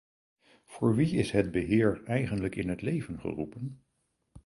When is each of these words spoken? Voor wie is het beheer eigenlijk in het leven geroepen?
Voor 0.65 0.95
wie 0.95 1.15
is 1.15 1.31
het 1.31 1.51
beheer 1.51 2.03
eigenlijk 2.03 2.55
in 2.55 2.69
het 2.69 2.81
leven 2.81 3.19
geroepen? 3.19 3.83